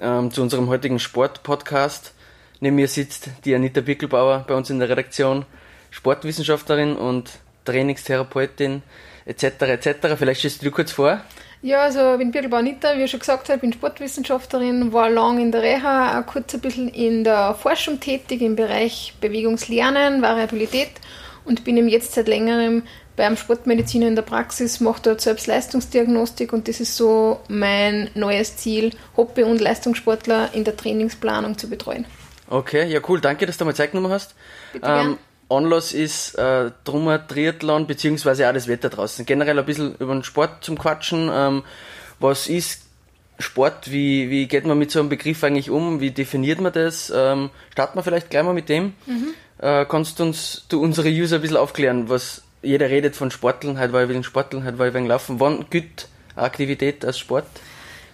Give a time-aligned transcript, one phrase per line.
[0.00, 2.12] ähm, zu unserem heutigen Sport-Podcast.
[2.60, 5.44] Neben mir sitzt die Anita Bickelbauer bei uns in der Redaktion,
[5.90, 7.30] Sportwissenschaftlerin und
[7.64, 8.82] Trainingstherapeutin
[9.26, 9.44] etc.
[9.62, 10.16] etc.
[10.16, 11.20] Vielleicht stellst du dir kurz vor.
[11.60, 15.40] Ja, also ich bin Birgelbauer Anita, wie ich schon gesagt habe, bin Sportwissenschaftlerin, war lang
[15.40, 20.90] in der Reha, kurz ein bisschen in der Forschung tätig im Bereich Bewegungslernen, Variabilität
[21.44, 22.84] und bin eben jetzt seit längerem
[23.18, 28.56] beim Sportmediziner in der Praxis, mache dort selbst Leistungsdiagnostik und das ist so mein neues
[28.56, 32.06] Ziel, Hobby- und Leistungssportler in der Trainingsplanung zu betreuen.
[32.48, 34.36] Okay, ja cool, danke, dass du mal Zeit genommen hast.
[34.72, 35.18] Bitte ähm,
[35.50, 39.26] Anlass ist äh, drum ein Triathlon beziehungsweise auch das Wetter draußen.
[39.26, 41.28] Generell ein bisschen über den Sport zum Quatschen.
[41.32, 41.64] Ähm,
[42.20, 42.82] was ist
[43.40, 43.90] Sport?
[43.90, 46.00] Wie, wie geht man mit so einem Begriff eigentlich um?
[46.00, 47.12] Wie definiert man das?
[47.14, 48.94] Ähm, starten wir vielleicht gleich mal mit dem.
[49.06, 49.34] Mhm.
[49.58, 53.78] Äh, kannst du uns, du unsere User ein bisschen aufklären, was jeder redet von Sporteln,
[53.78, 55.40] halt war ich wegen Sporteln, halt war ich wegen Laufen.
[55.40, 57.46] Wann gilt Aktivität als Sport?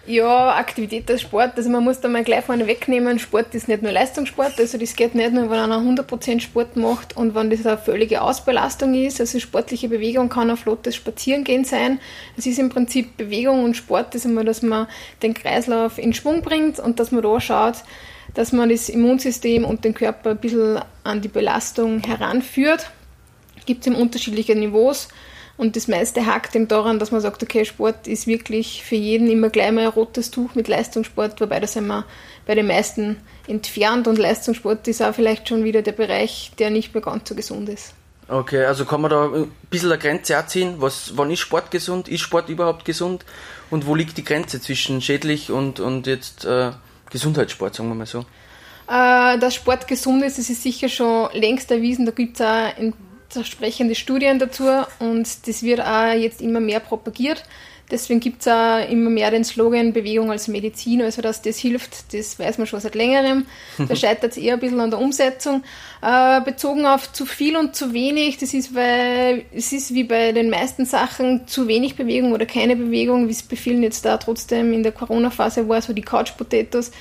[0.07, 3.81] Ja, Aktivität als Sport, also man muss da mal gleich vorne wegnehmen, Sport ist nicht
[3.81, 7.65] nur Leistungssport, also das geht nicht nur, wenn einer 100% Sport macht und wenn das
[7.65, 11.99] eine völlige Ausbelastung ist, also sportliche Bewegung kann ein flottes Spazierengehen sein.
[12.37, 14.85] Es ist im Prinzip Bewegung und Sport, das ist immer, dass man
[15.23, 17.77] den Kreislauf in Schwung bringt und dass man da schaut,
[18.35, 22.91] dass man das Immunsystem und den Körper ein bisschen an die Belastung heranführt.
[23.65, 25.07] Gibt es eben unterschiedliche Niveaus.
[25.57, 29.31] Und das meiste hakt eben daran, dass man sagt, okay, Sport ist wirklich für jeden
[29.31, 32.03] immer gleich mal ein rotes Tuch mit Leistungssport, wobei da sind wir
[32.45, 36.93] bei den meisten entfernt und Leistungssport ist auch vielleicht schon wieder der Bereich, der nicht
[36.93, 37.93] mehr ganz so gesund ist.
[38.27, 40.75] Okay, also kann man da ein bisschen eine Grenze ziehen?
[40.79, 42.09] Was, wann ist Sport gesund?
[42.09, 43.23] Ist Sport überhaupt gesund?
[43.69, 46.71] Und wo liegt die Grenze zwischen schädlich und, und jetzt äh,
[47.11, 48.25] Gesundheitssport, sagen wir mal so?
[48.89, 52.05] Äh, dass Sport gesund ist, das ist sicher schon längst erwiesen.
[52.05, 52.71] Da gibt es auch
[53.33, 54.63] entsprechende Studien dazu
[54.99, 57.43] und das wird auch jetzt immer mehr propagiert.
[57.91, 62.13] Deswegen gibt es auch immer mehr den Slogan Bewegung als Medizin, also dass das hilft,
[62.13, 63.45] das weiß man schon seit längerem.
[63.87, 65.63] Da scheitert es eher ein bisschen an der Umsetzung.
[66.01, 70.31] Äh, bezogen auf zu viel und zu wenig, das ist, weil es ist wie bei
[70.31, 74.17] den meisten Sachen zu wenig Bewegung oder keine Bewegung, wie es bei vielen jetzt da
[74.17, 76.91] trotzdem in der Corona-Phase war, so die Couch Potatoes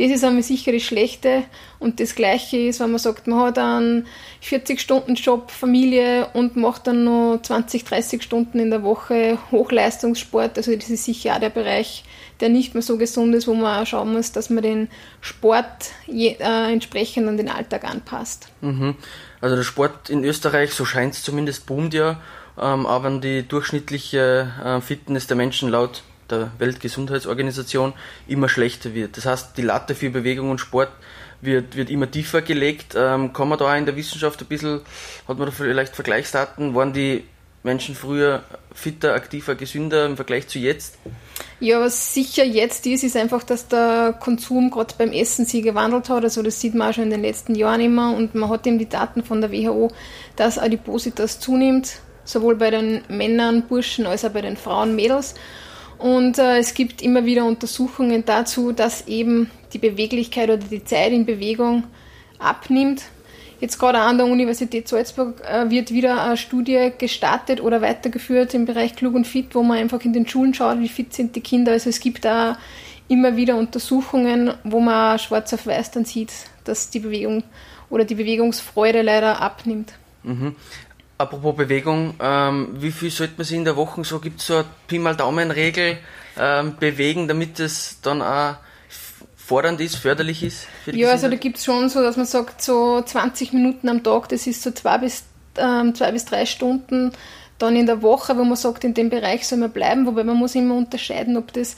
[0.00, 1.44] das ist einmal sicher das Schlechte.
[1.78, 4.06] Und das Gleiche ist, wenn man sagt, man hat einen
[4.42, 10.29] 40-Stunden-Job, Familie und macht dann noch 20, 30 Stunden in der Woche Hochleistungssport.
[10.32, 12.04] Also das ist sicher auch der Bereich,
[12.40, 14.88] der nicht mehr so gesund ist, wo man auch schauen muss, dass man den
[15.20, 18.48] Sport je, äh, entsprechend an den Alltag anpasst.
[18.60, 18.94] Mhm.
[19.40, 22.20] Also der Sport in Österreich, so scheint es zumindest, boomt ja.
[22.58, 27.92] Ähm, aber die durchschnittliche äh, Fitness der Menschen laut der Weltgesundheitsorganisation
[28.28, 29.16] immer schlechter wird.
[29.16, 30.90] Das heißt, die Latte für Bewegung und Sport
[31.40, 32.94] wird, wird immer tiefer gelegt.
[32.96, 34.80] Ähm, kann man da in der Wissenschaft ein bisschen,
[35.26, 37.24] hat man da vielleicht Vergleichsdaten, waren die
[37.62, 38.42] Menschen früher
[38.74, 40.98] fitter, aktiver, gesünder im Vergleich zu jetzt?
[41.58, 46.08] Ja, was sicher jetzt ist, ist einfach, dass der Konsum gerade beim Essen sich gewandelt
[46.08, 46.24] hat.
[46.24, 48.78] Also das sieht man auch schon in den letzten Jahren immer und man hat eben
[48.78, 49.90] die Daten von der WHO,
[50.36, 55.34] dass Adipositas zunimmt, sowohl bei den Männern, Burschen als auch bei den Frauen, Mädels.
[55.98, 61.12] Und äh, es gibt immer wieder Untersuchungen dazu, dass eben die Beweglichkeit oder die Zeit
[61.12, 61.84] in Bewegung
[62.38, 63.02] abnimmt.
[63.60, 68.64] Jetzt gerade an der Universität Salzburg äh, wird wieder eine Studie gestartet oder weitergeführt im
[68.64, 71.42] Bereich Klug und Fit, wo man einfach in den Schulen schaut, wie fit sind die
[71.42, 71.72] Kinder.
[71.72, 72.56] Also es gibt da
[73.08, 76.32] immer wieder Untersuchungen, wo man schwarz auf weiß dann sieht,
[76.64, 77.42] dass die Bewegung
[77.90, 79.92] oder die Bewegungsfreude leider abnimmt.
[80.22, 80.56] Mhm.
[81.18, 84.54] Apropos Bewegung, ähm, wie viel sollte man sich in der Woche so, gibt es so
[84.54, 85.98] eine Pi mal Daumen-Regel
[86.38, 88.54] ähm, bewegen, damit es dann auch
[89.50, 90.68] fordernd ist, förderlich ist?
[90.84, 93.88] Für die ja, also da gibt es schon so, dass man sagt, so 20 Minuten
[93.88, 95.24] am Tag, das ist so zwei bis,
[95.56, 97.10] ähm, zwei bis drei Stunden
[97.58, 100.36] dann in der Woche, wo man sagt, in dem Bereich soll man bleiben, wobei man
[100.36, 101.76] muss immer unterscheiden, ob das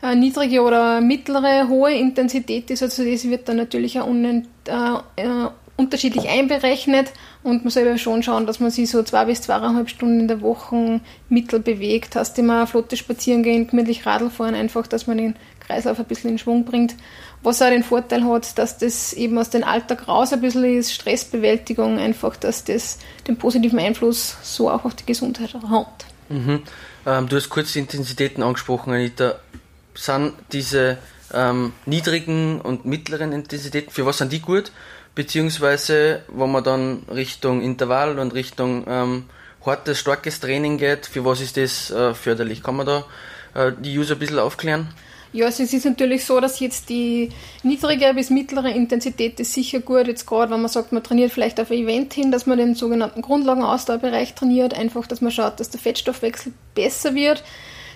[0.00, 2.82] eine niedrige oder mittlere, hohe Intensität ist.
[2.82, 4.24] Also das wird dann natürlich auch un,
[4.66, 4.72] äh,
[5.16, 7.12] äh, unterschiedlich einberechnet
[7.42, 10.40] und man soll schon schauen, dass man sich so zwei bis zweieinhalb Stunden in der
[10.40, 12.14] Woche mittel bewegt.
[12.14, 16.30] Hast immer flotte spazieren gehen, gemütlich Radl fahren, einfach, dass man den Kreislauf ein bisschen
[16.30, 16.94] in Schwung bringt.
[17.42, 20.92] Was auch den Vorteil hat, dass das eben aus dem Alltag raus ein bisschen ist,
[20.92, 26.04] Stressbewältigung, einfach, dass das den positiven Einfluss so auch auf die Gesundheit hat.
[26.28, 26.62] Mhm.
[27.04, 29.36] Ähm, du hast kurz Intensitäten angesprochen, Anita.
[29.94, 30.98] Sind diese
[31.34, 34.72] ähm, niedrigen und mittleren Intensitäten, für was sind die gut?
[35.14, 39.24] beziehungsweise wenn man dann Richtung Intervall und Richtung ähm,
[39.64, 42.62] hartes, starkes Training geht, für was ist das äh, förderlich?
[42.62, 43.04] Kann man da
[43.54, 44.88] äh, die User ein bisschen aufklären?
[45.34, 47.30] Ja, also es ist natürlich so, dass jetzt die
[47.62, 51.58] niedrige bis mittlere Intensität ist sicher gut, jetzt gerade wenn man sagt, man trainiert vielleicht
[51.58, 55.70] auf ein Event hin, dass man den sogenannten Grundlagenausdauerbereich trainiert, einfach, dass man schaut, dass
[55.70, 57.42] der Fettstoffwechsel besser wird.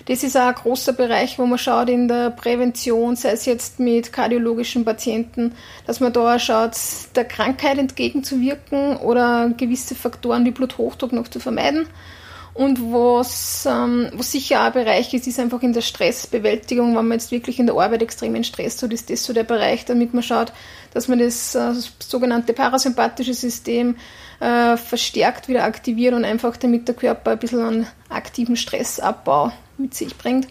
[0.07, 3.77] Das ist auch ein großer Bereich, wo man schaut in der Prävention, sei es jetzt
[3.77, 5.53] mit kardiologischen Patienten,
[5.85, 6.77] dass man da schaut,
[7.15, 11.87] der Krankheit entgegenzuwirken oder gewisse Faktoren wie Bluthochdruck noch zu vermeiden.
[12.53, 17.07] Und was, ähm, was sicher auch ein Bereich ist, ist einfach in der Stressbewältigung, wenn
[17.07, 19.85] man jetzt wirklich in der Arbeit extrem in Stress hat, ist das so der Bereich,
[19.85, 20.53] damit man schaut,
[20.93, 23.97] dass man das, äh, sogenannte parasympathische System
[24.39, 29.93] äh, verstärkt wieder aktiviert und einfach damit der Körper ein bisschen einen aktiven Stressabbau mit
[29.93, 30.47] sich bringt.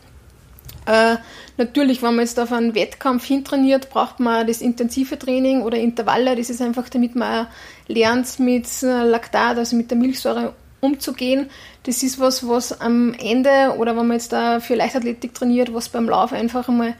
[0.87, 1.17] Äh,
[1.57, 6.37] natürlich, wenn man jetzt auf einen Wettkampf hintrainiert, braucht man das intensive Training oder Intervalle.
[6.37, 7.49] Das ist einfach, damit man
[7.89, 11.51] lernt, mit äh, Laktat, also mit der Milchsäure umzugehen.
[11.83, 15.89] Das ist was, was am Ende oder wenn man jetzt da für Leichtathletik trainiert, was
[15.89, 16.95] beim Lauf einfach einmal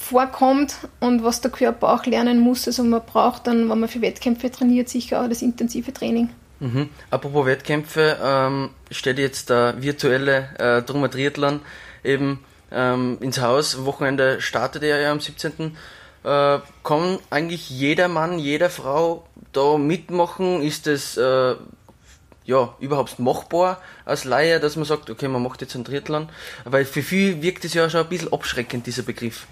[0.00, 2.66] vorkommt und was der Körper auch lernen muss.
[2.66, 6.30] Also man braucht dann, wenn man für Wettkämpfe trainiert, sicher auch das intensive Training.
[6.58, 6.88] Mhm.
[7.10, 11.60] Apropos Wettkämpfe, ähm, steht jetzt der virtuelle äh, Drummer Triathlon
[12.02, 12.40] eben
[12.72, 13.84] ähm, ins Haus.
[13.84, 15.76] Wochenende startet er ja am 17.
[16.24, 20.62] Äh, kann eigentlich jeder Mann, jede Frau da mitmachen?
[20.62, 21.54] Ist es äh,
[22.46, 26.30] ja, überhaupt machbar als Laie, dass man sagt, okay, man macht jetzt einen Triathlon?
[26.64, 29.46] Weil für viele wirkt es ja schon ein bisschen abschreckend, dieser Begriff.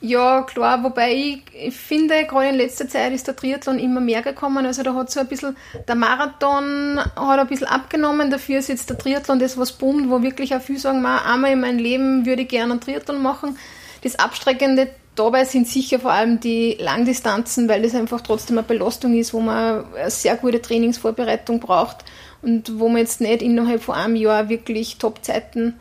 [0.00, 4.20] Ja, klar, wobei ich, ich finde, gerade in letzter Zeit ist der Triathlon immer mehr
[4.20, 4.66] gekommen.
[4.66, 5.56] Also da hat so ein bisschen,
[5.88, 10.22] der Marathon hat ein bisschen abgenommen, dafür ist jetzt der Triathlon das, was boomt, wo
[10.22, 13.56] wirklich auch viele sagen, einmal in meinem Leben würde ich gerne einen Triathlon machen.
[14.02, 19.14] Das Abstreckende dabei sind sicher vor allem die Langdistanzen, weil das einfach trotzdem eine Belastung
[19.18, 22.04] ist, wo man eine sehr gute Trainingsvorbereitung braucht
[22.42, 25.74] und wo man jetzt nicht innerhalb von einem Jahr wirklich Top-Zeiten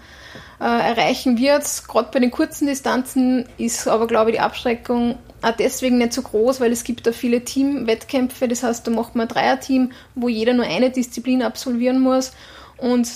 [0.60, 1.64] äh, erreichen wird.
[1.88, 6.22] Gerade bei den kurzen Distanzen ist aber, glaube ich, die Abschreckung auch deswegen nicht so
[6.22, 8.48] groß, weil es gibt da viele Teamwettkämpfe.
[8.48, 12.32] Das heißt, da macht man ein Dreierteam, wo jeder nur eine Disziplin absolvieren muss.
[12.78, 13.08] Und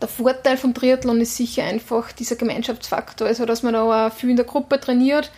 [0.00, 4.30] der Vorteil vom Triathlon ist sicher einfach dieser Gemeinschaftsfaktor, also dass man da auch viel
[4.30, 5.30] in der Gruppe trainiert.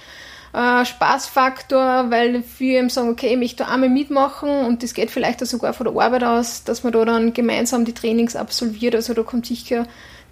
[0.52, 5.42] Äh, Spaßfaktor, weil viele eben sagen, okay, ich möchte einmal mitmachen und das geht vielleicht
[5.42, 8.94] auch sogar von der Arbeit aus, dass man da dann gemeinsam die Trainings absolviert.
[8.94, 9.86] Also da kommt sicher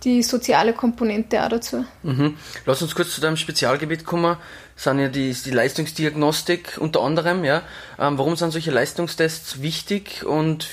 [0.05, 1.85] die soziale Komponente auch dazu.
[2.02, 2.37] Mhm.
[2.67, 4.37] Lass uns kurz zu deinem Spezialgebiet kommen.
[4.75, 7.44] Das sind ja die, die Leistungsdiagnostik unter anderem.
[7.44, 7.62] Ja.
[7.99, 10.67] Ähm, warum sind solche Leistungstests wichtig und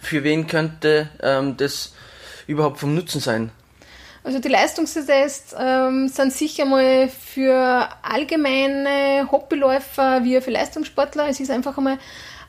[0.00, 1.92] für wen könnte ähm, das
[2.46, 3.50] überhaupt vom Nutzen sein?
[4.24, 11.28] Also die Leistungstests ähm, sind sicher mal für allgemeine Hobbyläufer wie für Leistungssportler.
[11.28, 11.98] Es ist einfach einmal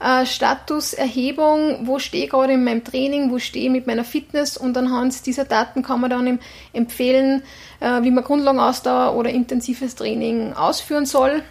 [0.04, 4.58] äh, Statuserhebung, wo stehe ich gerade in meinem Training, wo stehe ich mit meiner Fitness
[4.58, 6.40] und anhand dieser Daten kann man dann
[6.74, 7.44] empfehlen,
[7.80, 11.42] äh, wie man Grundlagenausdauer oder intensives Training ausführen soll.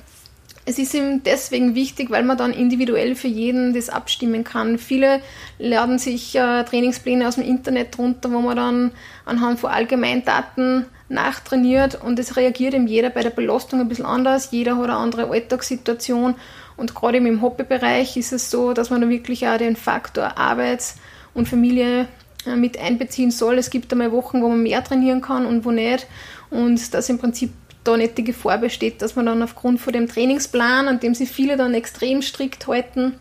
[0.64, 4.78] Es ist ihm deswegen wichtig, weil man dann individuell für jeden das abstimmen kann.
[4.78, 5.20] Viele
[5.58, 8.92] laden sich äh, Trainingspläne aus dem Internet runter, wo man dann
[9.24, 14.50] anhand von Allgemeindaten nachtrainiert und es reagiert ihm jeder bei der Belastung ein bisschen anders.
[14.52, 16.36] Jeder hat eine andere Alltagssituation
[16.82, 20.94] und gerade im Hobbybereich ist es so, dass man da wirklich auch den Faktor Arbeit
[21.32, 22.08] und Familie
[22.44, 23.56] äh, mit einbeziehen soll.
[23.58, 26.08] Es gibt einmal Wochen, wo man mehr trainieren kann und wo nicht.
[26.50, 27.52] Und dass im Prinzip
[27.84, 31.30] da nicht die Gefahr besteht, dass man dann aufgrund von dem Trainingsplan, an dem sich
[31.30, 33.14] viele dann extrem strikt halten,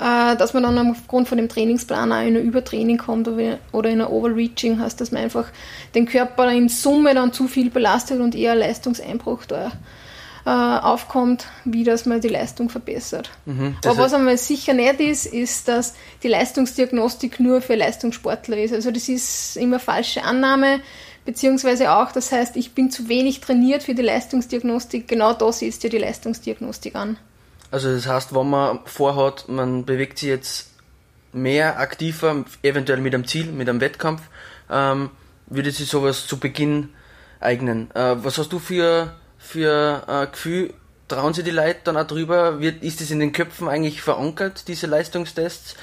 [0.00, 4.00] äh, dass man dann aufgrund von dem Trainingsplan auch in ein Übertraining kommt oder in
[4.00, 5.46] ein Overreaching heißt, dass man einfach
[5.94, 9.70] den Körper in Summe dann zu viel belastet und eher Leistungseinbruch da
[10.48, 13.28] äh, aufkommt, wie dass man die Leistung verbessert.
[13.44, 18.72] Mhm, Aber was einmal sicher nicht ist, ist, dass die Leistungsdiagnostik nur für Leistungssportler ist.
[18.72, 20.80] Also das ist immer falsche Annahme,
[21.26, 25.06] beziehungsweise auch, das heißt, ich bin zu wenig trainiert für die Leistungsdiagnostik.
[25.06, 27.18] Genau da setzt ja die Leistungsdiagnostik an.
[27.70, 30.70] Also das heißt, wenn man vorhat, man bewegt sich jetzt
[31.34, 34.22] mehr aktiver, eventuell mit einem Ziel, mit einem Wettkampf,
[34.70, 35.10] ähm,
[35.46, 36.88] würde sich sowas zu Beginn
[37.38, 37.90] eignen.
[37.94, 39.12] Äh, was hast du für
[39.48, 40.74] für äh, Gefühl?
[41.08, 42.60] Trauen sich die Leute dann auch drüber?
[42.60, 45.74] Wird, ist das in den Köpfen eigentlich verankert, diese Leistungstests?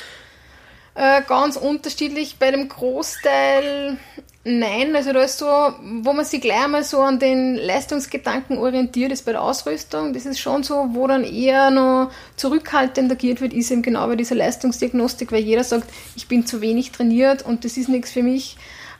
[0.93, 2.37] Äh, ganz unterschiedlich.
[2.37, 3.97] Bei dem Großteil
[4.45, 4.95] nein.
[4.95, 9.25] Also da ist so, wo man sich gleich mal so an den Leistungsgedanken orientiert, ist
[9.25, 10.13] bei der Ausrüstung.
[10.13, 14.15] Das ist schon so, wo dann eher noch zurückhaltend agiert wird, ist eben genau bei
[14.15, 18.23] dieser Leistungsdiagnostik, weil jeder sagt, ich bin zu wenig trainiert und das ist nichts für
[18.23, 18.55] mich.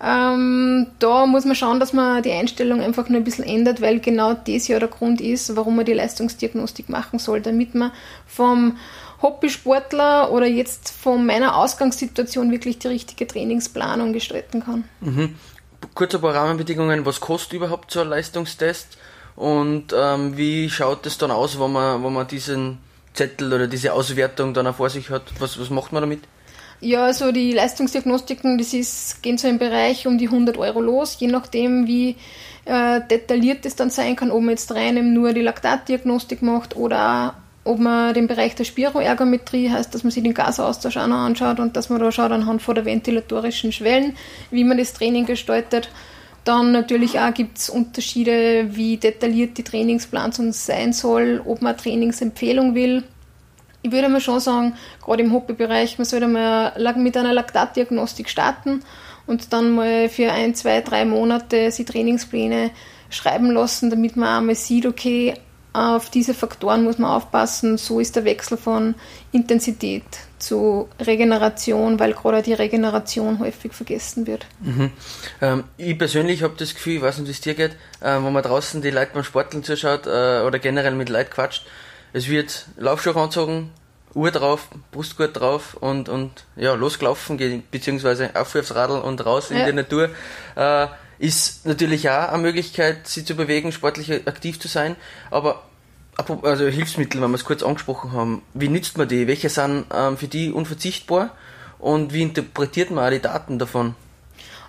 [0.05, 3.99] Ähm, da muss man schauen, dass man die Einstellung einfach nur ein bisschen ändert, weil
[3.99, 7.91] genau das ja der Grund ist, warum man die Leistungsdiagnostik machen soll, damit man
[8.27, 8.77] vom
[9.23, 14.83] Hobbysportler oder jetzt von meiner Ausgangssituation wirklich die richtige Trainingsplanung gestalten kann.
[15.01, 15.35] Mhm.
[15.95, 18.99] Kurz ein paar Rahmenbedingungen, was kostet überhaupt so ein Leistungstest
[19.35, 22.77] und ähm, wie schaut es dann aus, wenn man, wenn man diesen
[23.15, 25.23] Zettel oder diese Auswertung dann auch vor sich hat?
[25.39, 26.21] Was, was macht man damit?
[26.81, 31.15] Ja, also die Leistungsdiagnostiken, das ist, gehen so im Bereich um die 100 Euro los,
[31.19, 32.15] je nachdem, wie
[32.65, 37.35] äh, detailliert das dann sein kann, ob man jetzt rein nur die Laktatdiagnostik macht oder
[37.63, 41.59] ob man den Bereich der Spiroergometrie heißt, dass man sich den Gasaustausch auch noch anschaut
[41.59, 44.15] und dass man da schaut anhand von der ventilatorischen Schwellen,
[44.51, 45.89] wie man das Training gestaltet.
[46.43, 52.75] Dann natürlich auch gibt es Unterschiede, wie detailliert die Trainingsplan sein soll, ob man Trainingsempfehlung
[52.75, 53.03] will.
[53.85, 58.81] Ich würde mal schon sagen, gerade im Hobbybereich, man sollte mal mit einer Laktatdiagnostik starten
[59.27, 62.71] und dann mal für ein, zwei, drei Monate die Trainingspläne
[63.11, 65.35] schreiben lassen, damit man einmal sieht, okay,
[65.71, 67.77] auf diese Faktoren muss man aufpassen.
[67.77, 68.95] So ist der Wechsel von
[69.31, 70.03] Intensität
[70.39, 74.47] zu Regeneration, weil gerade die Regeneration häufig vergessen wird.
[74.61, 74.89] Mhm.
[75.41, 78.33] Ähm, ich persönlich habe das Gefühl, ich weiß nicht, wie es dir geht, äh, wenn
[78.33, 81.67] man draußen die Leute beim Sporteln zuschaut äh, oder generell mit Leuten quatscht,
[82.15, 83.71] es wird Laufschuhe anzogen,
[84.13, 89.57] Uhr drauf, Brustgurt drauf und, und ja, losgelaufen, beziehungsweise auf aufs Radl und raus ja.
[89.57, 90.09] in die Natur.
[90.55, 90.87] Äh,
[91.19, 94.95] ist natürlich auch eine Möglichkeit, sie zu bewegen, sportlich aktiv zu sein,
[95.29, 95.63] aber
[96.43, 99.27] also Hilfsmittel, wenn wir es kurz angesprochen haben, wie nützt man die?
[99.27, 101.35] Welche sind ähm, für die unverzichtbar
[101.79, 103.93] und wie interpretiert man auch die Daten davon?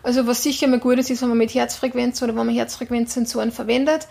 [0.03, 3.53] Also was sicher mal gut ist, ist, wenn man mit Herzfrequenz oder wenn man Herzfrequenzsensoren
[3.53, 4.09] verwendet,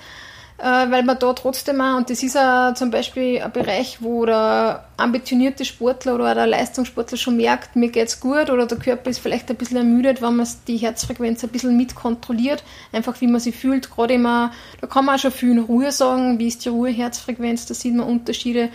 [0.57, 4.85] weil man da trotzdem auch, und das ist auch zum Beispiel ein Bereich, wo der
[4.95, 9.49] ambitionierte Sportler oder der Leistungssportler schon merkt, mir geht's gut oder der Körper ist vielleicht
[9.49, 13.55] ein bisschen ermüdet, wenn man die Herzfrequenz ein bisschen mit kontrolliert, einfach wie man sich
[13.55, 16.69] fühlt, gerade immer, da kann man auch schon viel in Ruhe sagen, wie ist die
[16.69, 18.69] Ruheherzfrequenz, da sieht man Unterschiede.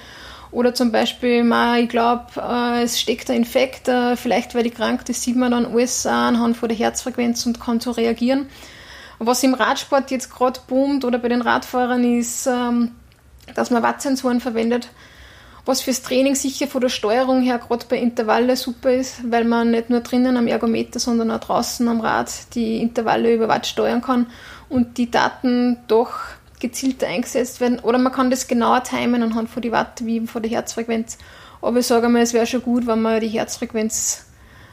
[0.52, 5.04] Oder zum Beispiel, ich glaube, äh, es steckt ein Infekt, äh, vielleicht weil die krank,
[5.04, 8.48] das sieht man dann alles anhand von der Herzfrequenz und kann so reagieren.
[9.22, 12.92] Was im Radsport jetzt gerade boomt oder bei den Radfahrern ist, ähm,
[13.54, 14.88] dass man Wattsensoren verwendet,
[15.66, 19.72] was fürs Training sicher von der Steuerung her gerade bei Intervalle super ist, weil man
[19.72, 24.00] nicht nur drinnen am Ergometer, sondern auch draußen am Rad die Intervalle über Watt steuern
[24.00, 24.26] kann
[24.70, 26.14] und die Daten doch
[26.58, 27.78] gezielter eingesetzt werden.
[27.78, 31.18] Oder man kann das genauer timen anhand von die Watt wie von der Herzfrequenz.
[31.60, 34.24] Aber ich sage mal, es wäre schon gut, wenn man die Herzfrequenz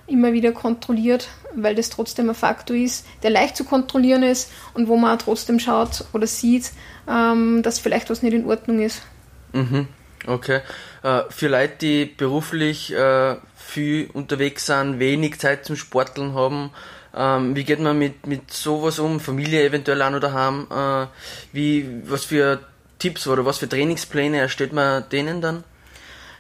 [0.07, 4.87] immer wieder kontrolliert, weil das trotzdem ein Faktor ist, der leicht zu kontrollieren ist und
[4.87, 6.71] wo man auch trotzdem schaut oder sieht,
[7.09, 9.01] ähm, dass vielleicht was nicht in Ordnung ist.
[9.53, 9.87] Mhm.
[10.25, 10.61] Okay.
[11.03, 16.71] Äh, für Leute, die beruflich äh, viel unterwegs sind, wenig Zeit zum Sporteln haben,
[17.15, 19.19] ähm, wie geht man mit, mit sowas um?
[19.19, 20.67] Familie eventuell auch noch daheim?
[20.69, 21.07] Äh,
[21.51, 22.59] wie, was für
[22.99, 25.63] Tipps oder was für Trainingspläne erstellt man denen dann?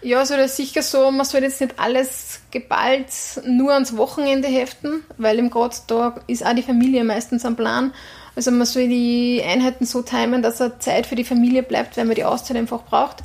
[0.01, 3.11] Ja, also das ist sicher so, man soll jetzt nicht alles geballt
[3.45, 7.93] nur ans Wochenende heften, weil im Grad da ist auch die Familie meistens am Plan.
[8.35, 12.05] Also man soll die Einheiten so timen, dass er Zeit für die Familie bleibt, weil
[12.05, 13.23] man die Auszeit einfach braucht.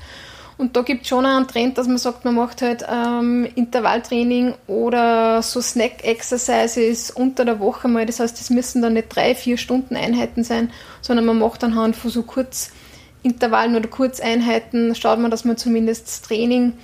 [0.59, 4.55] Und da gibt es schon einen Trend, dass man sagt, man macht halt ähm, Intervalltraining
[4.67, 8.07] oder so Snack-Exercises unter der Woche mal.
[8.07, 10.71] Das heißt, das müssen dann nicht drei, vier Stunden Einheiten sein,
[11.01, 12.71] sondern man macht anhand von so kurz
[13.23, 16.75] Intervallen oder Kurzeinheiten schaut man, dass man zumindest das Training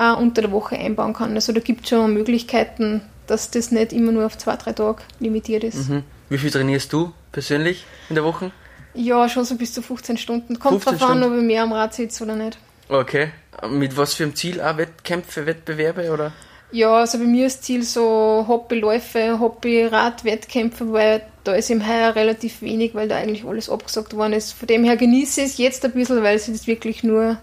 [0.00, 1.34] äh, unter der Woche einbauen kann.
[1.34, 5.02] Also da gibt es schon Möglichkeiten, dass das nicht immer nur auf zwei, drei Tage
[5.20, 5.88] limitiert ist.
[5.88, 6.02] Mhm.
[6.28, 8.50] Wie viel trainierst du persönlich in der Woche?
[8.94, 10.58] Ja, schon so bis zu 15 Stunden.
[10.58, 12.58] Kommt drauf an, ob ich mehr am Rad sitze oder nicht.
[12.88, 13.30] Okay.
[13.68, 14.60] Mit was für einem Ziel?
[14.60, 16.32] Auch Wettkämpfe, Wettbewerbe oder?
[16.72, 22.62] Ja, also bei mir ist Ziel so Hobbyläufe, Hobby-Rad-Wettkämpfe, weil da ist im Heuer relativ
[22.62, 24.52] wenig, weil da eigentlich alles abgesagt worden ist.
[24.52, 27.38] Von dem her genieße ich es jetzt ein bisschen, weil es jetzt wirklich nur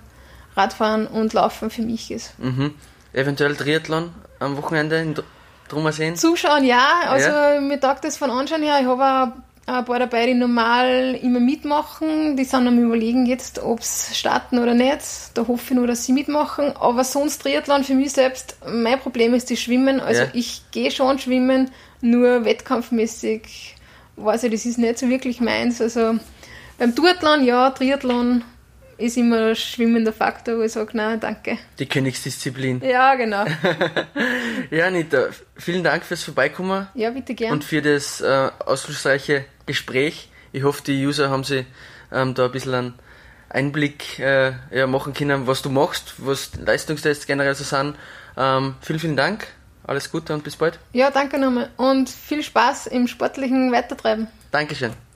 [0.58, 2.38] Radfahren und Laufen für mich ist.
[2.40, 2.74] Mhm.
[3.14, 5.16] Eventuell Triathlon am Wochenende in
[5.70, 6.16] Drummerseen?
[6.16, 6.86] Zuschauen, ja.
[7.08, 7.62] Also ja.
[7.62, 8.78] mir taugt das von Anschauen her.
[8.82, 9.34] Ich habe
[9.66, 12.38] ein paar dabei, die normal immer mitmachen.
[12.38, 15.02] Die sind am überlegen jetzt, ob sie starten oder nicht.
[15.34, 16.76] Da hoffe ich nur, dass sie mitmachen.
[16.78, 20.00] Aber sonst Triathlon für mich selbst, mein Problem ist das Schwimmen.
[20.00, 20.28] Also ja.
[20.34, 21.72] ich gehe schon schwimmen,
[22.02, 23.76] nur wettkampfmäßig
[24.18, 25.82] weiß ich, das ist nicht so wirklich meins.
[25.82, 26.18] Also
[26.78, 28.44] beim Duathlon ja, Triathlon
[28.98, 31.58] ist immer ein schwimmender Faktor, wo ich sage, nein, danke.
[31.80, 32.82] Die Königsdisziplin.
[32.82, 33.46] Ja, genau.
[34.72, 36.88] ja, Anita, vielen Dank fürs Vorbeikommen.
[36.94, 37.54] Ja, bitte gern.
[37.54, 40.30] Und für das äh, ausschlussreiche Gespräch.
[40.52, 41.66] Ich hoffe, die User haben sie
[42.12, 42.94] ähm, da ein bisschen einen
[43.50, 47.96] Einblick äh, ja, machen können, was du machst, was Leistungstests generell so sind.
[48.36, 49.48] Ähm, vielen, vielen Dank.
[49.84, 50.80] Alles Gute und bis bald.
[50.92, 51.70] Ja, danke nochmal.
[51.78, 54.28] Und viel Spaß im sportlichen Weitertreiben.
[54.52, 55.07] Dankeschön.